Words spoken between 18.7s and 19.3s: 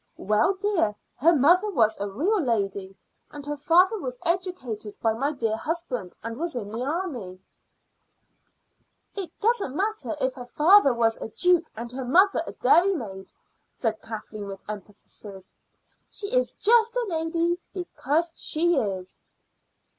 is."